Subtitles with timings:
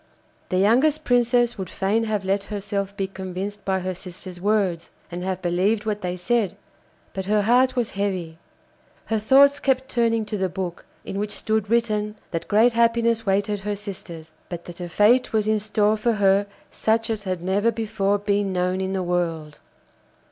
[0.49, 5.23] The youngest Princess would fain have let herself be convinced by her sisters' words, and
[5.23, 6.57] have believed what they said,
[7.13, 8.39] but her heart was heavy.
[9.05, 13.59] Her thoughts kept turning to the book, in which stood written that great happiness waited
[13.59, 17.69] her sisters, but that a fate was in store for her such as had never
[17.71, 19.59] before been known in the world.